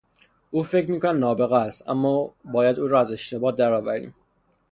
[0.51, 4.13] او فکر میکند نابغه است، اما باید او را از اشتباه درآوریم.